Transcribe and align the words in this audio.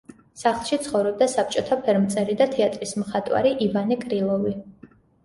სახლში 0.43 0.77
ცხოვრობდა 0.85 1.27
საბჭოთა 1.33 1.77
ფერმწერი 1.87 2.37
და 2.39 2.47
თეატრის 2.55 2.95
მხატვარი 3.03 3.53
ივანე 3.67 3.99
კრილოვი. 4.05 4.57